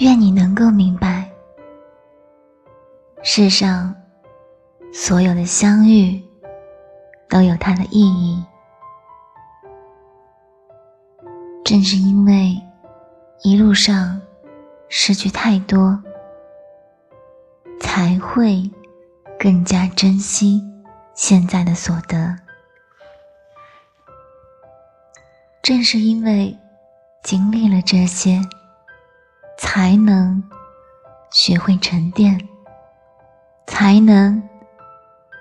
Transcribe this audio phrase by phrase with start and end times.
[0.00, 1.30] 愿你能够明白，
[3.22, 3.94] 世上
[4.94, 6.18] 所有的相遇
[7.28, 8.42] 都有它的意义。
[11.62, 12.58] 正是因为
[13.42, 14.18] 一路上
[14.88, 16.02] 失去太多，
[17.78, 18.70] 才会
[19.38, 20.62] 更加珍惜
[21.12, 22.34] 现在的所得。
[25.60, 26.56] 正是因为
[27.22, 28.40] 经历了这些，
[29.72, 30.42] 才能
[31.30, 32.36] 学会沉淀，
[33.68, 34.42] 才能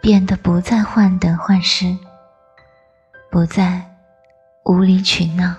[0.04, 1.98] 变得不再患得患失，
[3.32, 3.84] 不再
[4.66, 5.56] 无理取闹。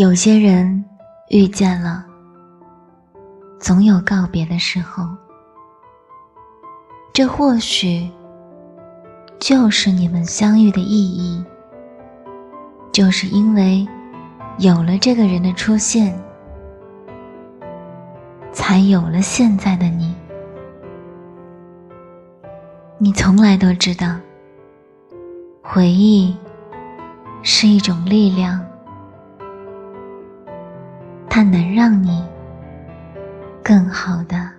[0.00, 0.84] 有些人
[1.28, 2.04] 遇见了，
[3.60, 5.06] 总有告别的时候，
[7.14, 8.10] 这或许。
[9.38, 11.44] 就是你们相遇的意义，
[12.90, 13.86] 就是因为
[14.58, 16.18] 有了这个人的出现，
[18.52, 20.14] 才有了现在的你。
[22.96, 24.16] 你从来都知道，
[25.62, 26.34] 回忆
[27.42, 28.64] 是一种力量，
[31.28, 32.24] 它能让你
[33.62, 34.50] 更好的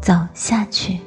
[0.00, 0.98] 走下去。